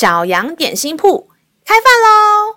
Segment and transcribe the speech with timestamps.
[0.00, 1.28] 小羊点心铺
[1.62, 2.56] 开饭喽！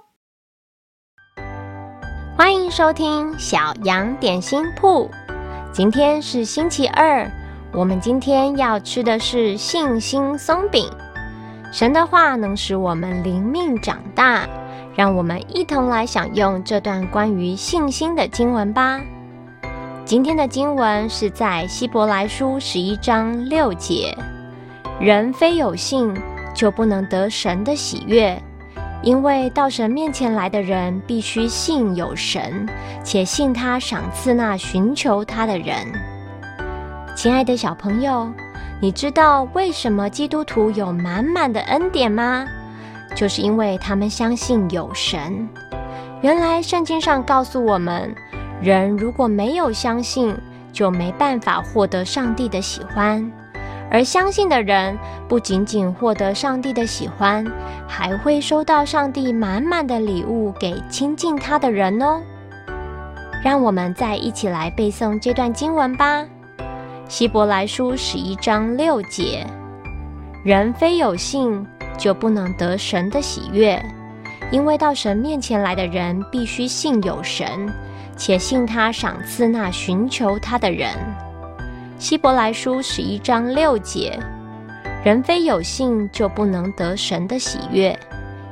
[2.37, 5.11] 欢迎收听小羊点心铺。
[5.73, 7.29] 今天是星期二，
[7.73, 10.89] 我们今天要吃的是信心松饼。
[11.73, 14.47] 神的话能使我们灵命长大，
[14.95, 19.01] 让我们一同来享用这段关于信心的经文吧。
[20.05, 24.17] 今天的经文是在希伯来书十一章六节：
[24.97, 26.15] 人非有信，
[26.53, 28.41] 就不能得神的喜悦，
[29.01, 32.67] 因为到神面前来的人必须信有神，
[33.03, 35.75] 且信他赏赐那寻求他的人。
[37.15, 38.31] 亲爱的小朋友，
[38.81, 42.45] 你知道为什么基督徒有满满的恩典吗？
[43.15, 45.47] 就是因为他们相信有神。
[46.21, 48.15] 原来圣经上告诉我们，
[48.61, 50.35] 人如果没有相信，
[50.71, 53.31] 就没办法获得上帝的喜欢。
[53.91, 57.45] 而相信的人不仅仅获得上帝的喜欢，
[57.87, 62.21] 还会收到上帝满满的礼物给亲近他的人哦。
[63.43, 66.21] 让我们再一起来背诵这段经文吧，
[67.07, 69.45] 《希伯来书》十一章六节：
[70.43, 71.63] 人非有信，
[71.97, 73.83] 就不能得神的喜悦，
[74.49, 77.71] 因为到神面前来的人必须信有神，
[78.15, 80.89] 且信他赏赐那寻求他的人。
[82.03, 84.19] 希伯来书十一章六节：
[85.05, 87.97] 人非有信，就不能得神的喜悦，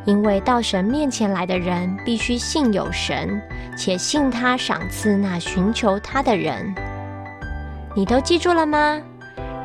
[0.05, 3.41] 因为到神面前来的人必须信有神，
[3.77, 6.73] 且信他赏赐那寻求他的人。
[7.93, 9.01] 你都记住了吗？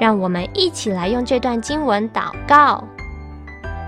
[0.01, 2.83] 让我们一起来用这段经文祷告。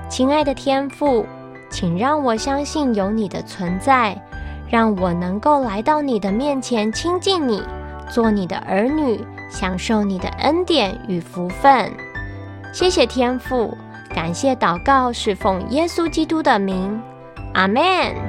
[0.09, 1.27] 亲爱的天父，
[1.71, 4.17] 请让我相信有你的存在，
[4.71, 7.61] 让我能够来到你的面前亲近你，
[8.11, 9.25] 做你的儿女。
[9.51, 11.91] 享受你的恩典与福分，
[12.70, 13.75] 谢谢天父，
[14.14, 17.01] 感谢祷告是奉耶稣基督的名，
[17.55, 18.27] 阿门。